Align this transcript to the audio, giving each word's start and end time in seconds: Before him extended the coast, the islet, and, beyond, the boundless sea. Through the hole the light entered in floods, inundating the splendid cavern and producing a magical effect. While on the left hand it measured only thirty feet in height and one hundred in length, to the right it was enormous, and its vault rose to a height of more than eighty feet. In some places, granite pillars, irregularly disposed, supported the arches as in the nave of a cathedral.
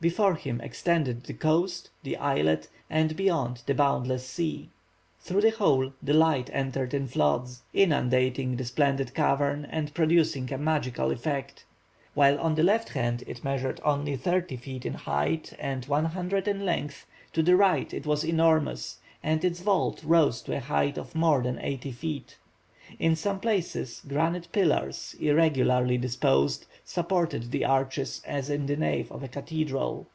Before 0.00 0.36
him 0.36 0.60
extended 0.60 1.24
the 1.24 1.34
coast, 1.34 1.90
the 2.04 2.16
islet, 2.18 2.68
and, 2.88 3.16
beyond, 3.16 3.62
the 3.66 3.74
boundless 3.74 4.24
sea. 4.24 4.70
Through 5.18 5.40
the 5.40 5.50
hole 5.50 5.92
the 6.00 6.12
light 6.12 6.48
entered 6.52 6.94
in 6.94 7.08
floods, 7.08 7.62
inundating 7.74 8.54
the 8.54 8.64
splendid 8.64 9.12
cavern 9.12 9.66
and 9.68 9.92
producing 9.94 10.52
a 10.52 10.56
magical 10.56 11.10
effect. 11.10 11.64
While 12.14 12.38
on 12.38 12.54
the 12.54 12.62
left 12.62 12.90
hand 12.90 13.24
it 13.26 13.42
measured 13.42 13.80
only 13.84 14.14
thirty 14.14 14.54
feet 14.56 14.86
in 14.86 14.94
height 14.94 15.52
and 15.58 15.84
one 15.86 16.04
hundred 16.04 16.46
in 16.46 16.64
length, 16.64 17.04
to 17.32 17.42
the 17.42 17.56
right 17.56 17.92
it 17.92 18.06
was 18.06 18.22
enormous, 18.22 19.00
and 19.20 19.44
its 19.44 19.58
vault 19.62 20.00
rose 20.04 20.42
to 20.42 20.56
a 20.56 20.60
height 20.60 20.96
of 20.96 21.16
more 21.16 21.42
than 21.42 21.58
eighty 21.58 21.90
feet. 21.90 22.36
In 22.98 23.16
some 23.16 23.38
places, 23.40 24.00
granite 24.08 24.48
pillars, 24.50 25.14
irregularly 25.20 25.98
disposed, 25.98 26.64
supported 26.86 27.50
the 27.50 27.62
arches 27.66 28.22
as 28.26 28.48
in 28.48 28.64
the 28.64 28.76
nave 28.76 29.12
of 29.12 29.22
a 29.22 29.28
cathedral. 29.28 30.06